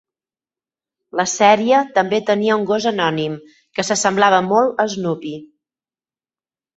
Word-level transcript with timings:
La 1.19 1.25
sèrie 1.33 1.81
també 1.97 2.19
tenia 2.29 2.57
un 2.59 2.65
gos 2.71 2.87
anònim 2.91 3.35
que 3.79 3.85
s'assemblava 3.91 4.39
molt 4.47 4.81
a 4.85 4.87
Snoopy. 4.95 5.35